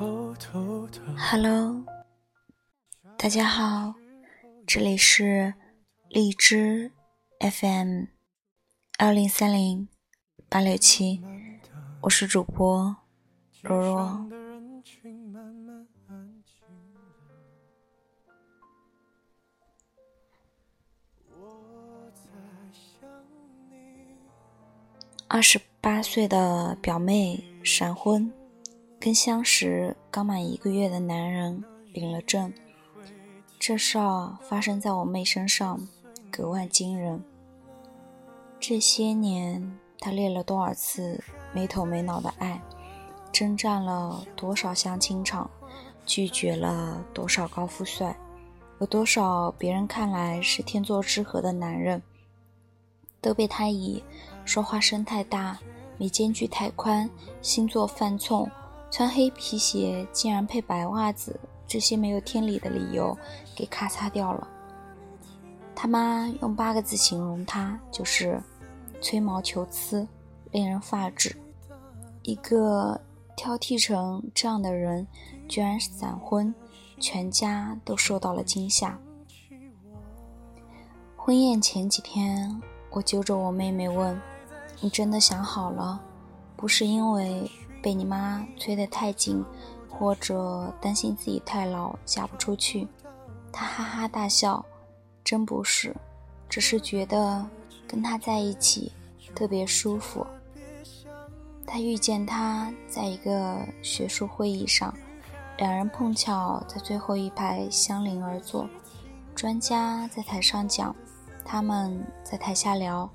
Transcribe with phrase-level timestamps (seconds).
[0.00, 1.84] Hello，
[3.18, 3.92] 大家好，
[4.66, 5.52] 这里是
[6.08, 6.90] 荔枝
[7.38, 8.04] FM
[8.96, 9.86] 二零三零
[10.48, 11.22] 八六七，
[12.00, 12.96] 我是主播
[13.60, 14.26] 若若。
[25.28, 28.32] 二十八岁的表妹闪婚。
[29.00, 31.64] 跟相识刚满一个月的男人
[31.94, 32.52] 领了证，
[33.58, 35.88] 这事儿发生在我妹身上，
[36.30, 37.24] 格外惊人。
[38.60, 41.24] 这些年，她练了多少次
[41.54, 42.60] 没头没脑的爱，
[43.32, 45.50] 征战了多少相亲场，
[46.04, 48.14] 拒绝了多少高富帅，
[48.80, 52.02] 有多少别人看来是天作之合的男人，
[53.22, 54.04] 都被她以
[54.44, 55.58] 说话声太大、
[55.96, 57.08] 眉间距太宽、
[57.40, 58.46] 星座犯冲。
[58.90, 63.16] 穿黑皮鞋竟然配白袜子，这些没有天理的理由
[63.54, 64.48] 给咔嚓掉了。
[65.76, 68.42] 他妈用八个字形容他，就是
[69.00, 70.06] 吹毛求疵，
[70.50, 71.34] 令人发指。
[72.22, 73.00] 一个
[73.36, 75.06] 挑剔成这样的人，
[75.48, 76.52] 居然闪婚，
[76.98, 78.98] 全家都受到了惊吓。
[81.16, 84.20] 婚宴前几天，我揪着我妹妹问
[84.82, 86.02] ：“你真的想好了？
[86.56, 87.48] 不是因为……”
[87.82, 89.44] 被你妈催得太紧，
[89.88, 92.86] 或者担心自己太老嫁不出去，
[93.52, 94.64] 他哈哈大笑，
[95.24, 95.94] 真不是，
[96.48, 97.46] 只是觉得
[97.86, 98.92] 跟他在一起
[99.34, 100.26] 特别舒服。
[101.66, 104.92] 他遇见他在一个学术会议上，
[105.56, 108.68] 两人碰巧在最后一排相邻而坐，
[109.34, 110.94] 专家在台上讲，
[111.44, 113.08] 他们在台下聊，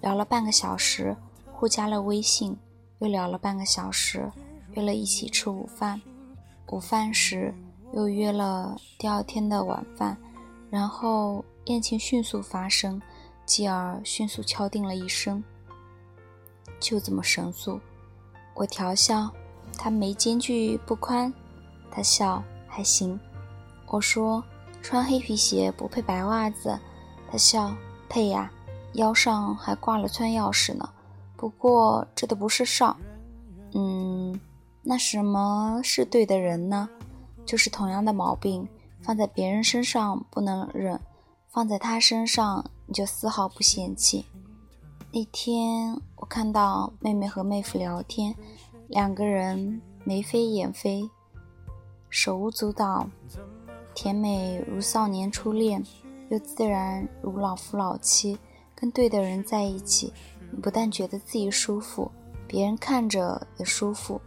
[0.00, 1.16] 聊了半个小时，
[1.52, 2.56] 互加了微信。
[3.00, 4.30] 又聊了半个小时，
[4.72, 6.00] 约了一起吃午饭。
[6.68, 7.52] 午饭时
[7.92, 10.16] 又约了第二天的晚饭，
[10.70, 13.00] 然后宴请迅速发生，
[13.44, 15.42] 继而迅速敲定了一生。
[16.78, 17.80] 就这么神速。
[18.54, 19.30] 我调笑
[19.76, 21.32] 他眉间距不宽，
[21.90, 23.18] 他笑还行。
[23.86, 24.44] 我说
[24.82, 26.78] 穿黑皮鞋不配白袜子，
[27.30, 27.74] 他笑
[28.08, 28.52] 配呀，
[28.92, 30.88] 腰上还挂了串钥匙呢。
[31.40, 32.94] 不过这都不是事儿，
[33.72, 34.38] 嗯，
[34.82, 36.86] 那什么是对的人呢？
[37.46, 38.68] 就是同样的毛病
[39.00, 41.00] 放在别人身上不能忍，
[41.48, 44.26] 放在他身上你就丝毫不嫌弃。
[45.10, 48.36] 那天我看到妹妹和妹夫聊天，
[48.88, 51.08] 两个人眉飞眼飞，
[52.10, 53.08] 手舞足蹈，
[53.94, 55.82] 甜美如少年初恋，
[56.28, 58.38] 又自然如老夫老妻。
[58.74, 60.12] 跟对的人在一起。
[60.62, 62.10] 不但觉得自己舒服，
[62.46, 64.20] 别人看着也舒服。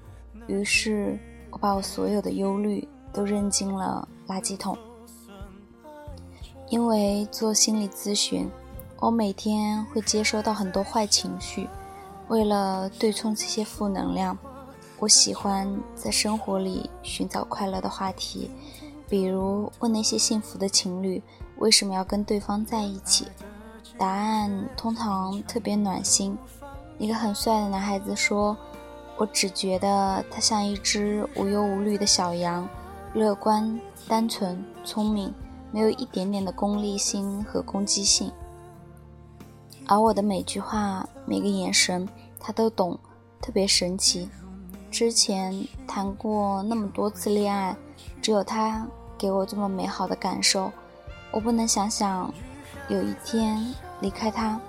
[0.47, 1.19] 于是，
[1.51, 4.77] 我把我所有的忧虑都扔进了垃圾桶。
[6.69, 8.49] 因为做心理咨询，
[8.99, 11.69] 我每天会接收到很多坏情绪。
[12.29, 14.35] 为了对冲这些负能量，
[14.97, 18.49] 我喜欢在生活里寻找快乐的话题，
[19.07, 21.21] 比如问那些幸福的情侣
[21.57, 23.27] 为什么要跟对方在一起。
[23.97, 26.37] 答案通常特别暖心。
[26.97, 28.55] 一个很帅的男孩子说
[29.17, 32.67] ：“我只觉得他像一只无忧无虑的小羊，
[33.13, 35.33] 乐观、单纯、聪明，
[35.71, 38.31] 没有一点点的功利心和攻击性。
[39.87, 42.07] 而我的每句话、每个眼神，
[42.39, 42.97] 他都懂，
[43.41, 44.29] 特别神奇。
[44.91, 47.75] 之前谈过那么多次恋爱，
[48.21, 48.87] 只有他
[49.17, 50.71] 给我这么美好的感受，
[51.31, 52.31] 我不能想想。”
[52.89, 54.59] 有一天离开他，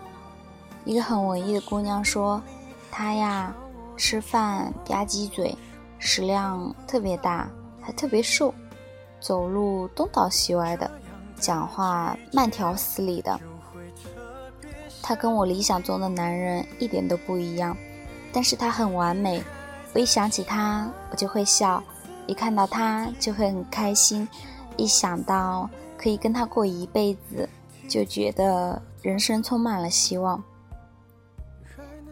[0.84, 2.40] 一个很文艺的姑娘说
[2.88, 3.52] ：“他呀，
[3.96, 5.56] 吃饭吧唧嘴，
[5.98, 7.50] 食量特别大，
[7.80, 8.54] 还特别瘦，
[9.20, 10.88] 走路东倒西歪的，
[11.36, 13.38] 讲话慢条斯理的。
[15.02, 17.76] 他跟我理想中的男人一点都不一样，
[18.32, 19.42] 但是他很完美。
[19.92, 21.82] 我一想起他，我就会笑；
[22.28, 24.26] 一看到他，就会很开心；
[24.76, 25.68] 一想到
[25.98, 27.48] 可以跟他过一辈子。”
[27.88, 30.42] 就觉得人生充满了希望。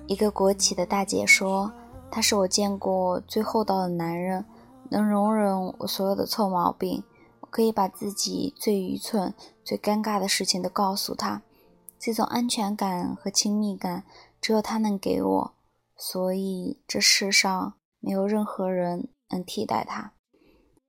[0.07, 1.73] 一个国企的大姐说
[2.11, 4.45] ：“他是我见过最厚道的男人，
[4.91, 7.03] 能容忍我所有的臭毛病。
[7.41, 9.33] 我可以把自己最愚蠢、
[9.65, 11.43] 最尴尬的事情都告诉他。
[11.99, 14.05] 这种安全感和亲密感，
[14.41, 15.53] 只有他能给我。
[15.97, 20.13] 所以这世上没有任何人能替代他。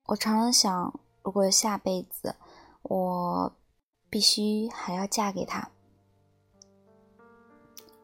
[0.08, 2.36] 我常常想，如果下辈子，
[2.82, 3.54] 我……”
[4.14, 5.70] 必须还要嫁给他。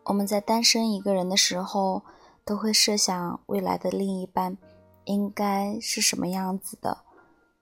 [0.06, 2.02] 我们在单身一个人的时候，
[2.44, 4.58] 都会设想未来的另一半
[5.06, 7.04] 应该是什么样子的。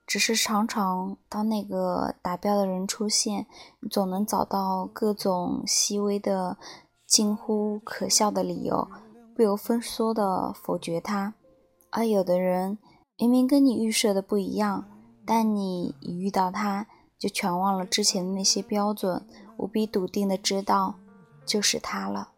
[0.06, 3.48] 只是常常当那个达标的人出现，
[3.82, 6.58] 你总能找到各种细微的、
[7.06, 8.88] 近乎可笑的理由，
[9.36, 11.34] 不由分说的否决他。
[11.92, 12.78] 而有的人
[13.18, 14.86] 明明跟你预设的不一样，
[15.26, 16.88] 但你一遇到他，
[17.20, 19.26] 就全忘了之前的那些标准，
[19.58, 20.96] 无比笃定的知道，
[21.46, 22.30] 就是他了。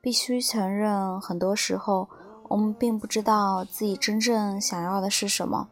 [0.00, 2.08] 必须承认，很多时候
[2.48, 5.68] 我们并不知道自己真正想要的是什么，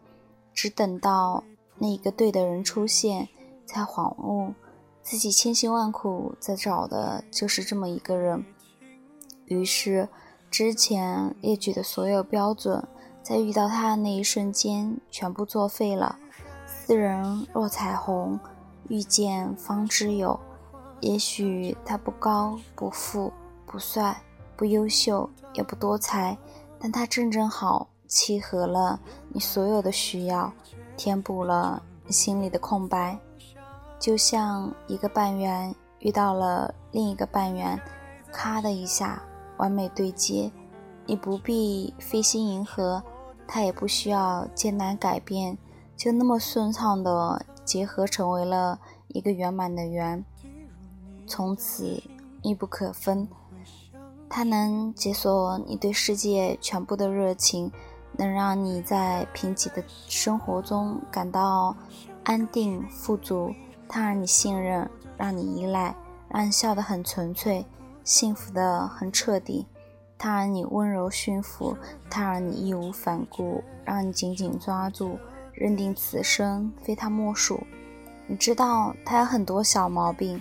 [0.53, 1.45] 只等到
[1.79, 3.29] 那一个对的人出现，
[3.67, 4.55] 才恍悟
[5.03, 8.45] 自己千辛万苦在找的就是这么一个人。
[9.45, 10.09] 于是，
[10.51, 12.83] 之前列举的所有标准，
[13.23, 16.19] 在遇到他的那一瞬间，全部作废了。
[16.87, 18.39] 斯人若彩虹，
[18.87, 20.39] 遇见方知有。
[21.01, 23.33] 也许他不高不富。
[23.67, 24.17] 不帅，
[24.57, 26.39] 不优秀，也不多才，
[26.79, 29.01] 但他正正好契合了
[29.31, 30.53] 你所有的需要，
[30.97, 33.19] 填补了你心里的空白，
[33.99, 37.77] 就像一个半圆遇到了另一个半圆，
[38.33, 39.21] 咔的一下
[39.57, 40.49] 完美对接，
[41.05, 43.03] 你不必费心迎合，
[43.49, 45.59] 他也不需要艰难改变，
[45.97, 48.79] 就那么顺畅的结合成为了
[49.09, 50.25] 一个圆满的圆，
[51.27, 52.03] 从此
[52.43, 53.27] 密不可分。
[54.29, 57.73] 它能解锁你对世界全部的热情，
[58.19, 61.75] 能让你在贫瘠的生活中感到
[62.25, 63.55] 安定富足。
[63.89, 65.97] 它让你信任，让你依赖，
[66.29, 67.65] 让你笑得很纯粹，
[68.05, 69.67] 幸福的很彻底。
[70.19, 71.77] 它让你温柔驯服，
[72.11, 75.19] 它让你义无反顾，让你紧紧抓住，
[75.57, 77.61] 认定此生非他莫属。
[78.29, 80.41] 你知道他有很多小毛病，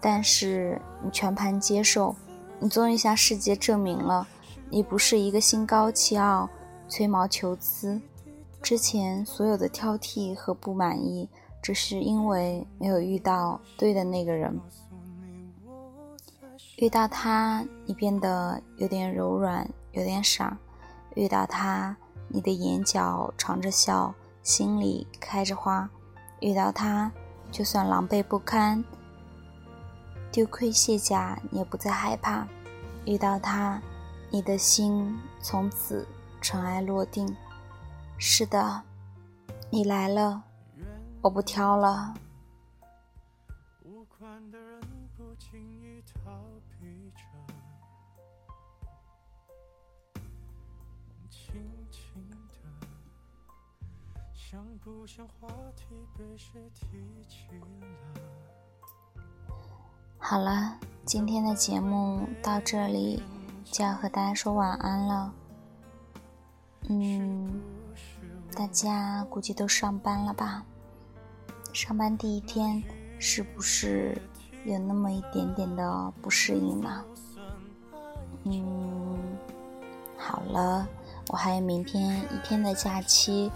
[0.00, 2.14] 但是你全盘接受。
[2.58, 4.26] 你终于向世界证明了，
[4.70, 6.48] 你不是一个心高气傲、
[6.88, 8.00] 吹毛求疵。
[8.62, 11.28] 之前所有的挑剔和不满意，
[11.62, 14.58] 只是因为没有遇到对的那个人。
[16.78, 20.56] 遇到他，你变得有点柔软，有点傻；
[21.14, 21.94] 遇到他，
[22.28, 24.14] 你的眼角藏着笑，
[24.46, 25.88] 心里开着花；
[26.38, 27.10] 遇到他，
[27.50, 28.84] 就算狼狈不堪。
[30.30, 32.46] 丢盔卸甲，也不再害怕。
[33.06, 33.82] 遇到他，
[34.30, 36.06] 你的心从此
[36.40, 37.26] 尘埃落定。
[38.18, 38.84] 是的，
[39.68, 40.44] 你来了，
[41.22, 42.14] 我不挑了。
[51.28, 51.60] 轻
[51.90, 52.36] 轻的
[54.48, 56.86] 像不像话题被谁提
[57.28, 57.48] 起
[60.18, 63.20] 好了，今天的节目到这里
[63.64, 65.34] 就要和大家说晚安了。
[66.88, 67.60] 嗯，
[68.54, 70.64] 大家估计都上班了吧？
[71.72, 72.80] 上班第一天
[73.18, 74.16] 是不是
[74.64, 77.04] 有那么一点点的不适应呢？
[78.44, 79.18] 嗯，
[80.16, 80.86] 好了，
[81.30, 83.50] 我还有明天一天的假期，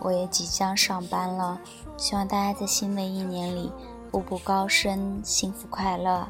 [0.00, 1.60] 我也即将上班了。
[1.96, 3.72] 希望大家在新的一年里。
[4.12, 6.26] 步步高升，幸福快乐，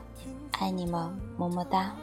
[0.58, 1.94] 爱你们，么么哒。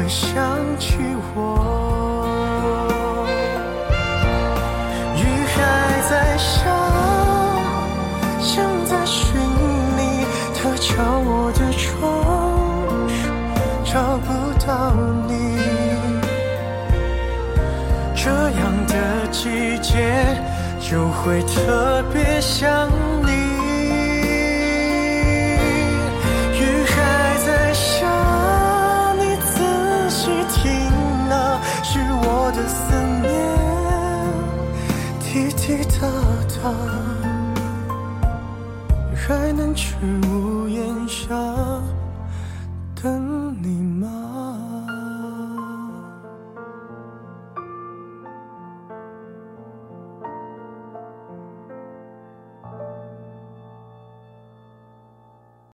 [0.00, 0.32] 会想
[0.78, 0.96] 起
[1.34, 1.36] 我，
[5.14, 6.64] 雨还在下，
[8.40, 9.38] 像在寻
[9.98, 12.00] 你，它敲我的窗，
[13.84, 14.32] 找不
[14.66, 14.94] 到
[15.28, 15.60] 你。
[18.16, 18.94] 这样的
[19.30, 20.40] 季节
[20.80, 22.88] 就会特别想
[23.22, 23.69] 你。
[36.00, 36.08] 大
[36.48, 36.72] 他
[39.14, 39.94] 还能去
[40.26, 41.28] 屋檐下
[43.02, 43.68] 等你
[44.00, 44.29] 吗？